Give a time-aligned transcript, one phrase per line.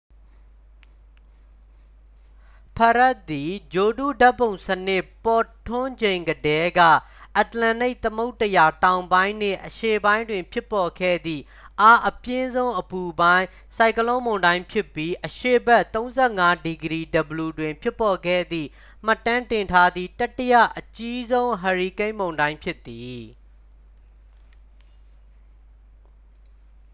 [2.77, 6.81] ဖရက်ဒ် သည် ဂြိုလ်တုဓာတ်ပုံစနစ် ပေါ်ထွန်းချိန်ကတည်းက
[7.37, 11.43] အတ္တလန္တိတ်သမုဒ္ဒရာ တောင်ပိုင်းနှင့် အရှေ့ပိုင်းတွင် ဖြစ်ပေါ်ခဲ့သည့်
[11.81, 16.03] အားအပြင်းဆုံး အပူပိုင်း ဆိုင်ကလုန်းမုန်တိုင်းဖြစ်ပြီး အရှေ့ဘက် ၃
[16.65, 18.69] ၅°w တွင် ဖြစ်ပေါ်ခဲ့သည့်
[19.05, 23.23] မှတ်တမ်းတင်ထားသည့် တတိယအကြီးဆုံး ဟာရီကိန်းမုန်တိုင်း ဖြစ်သည်။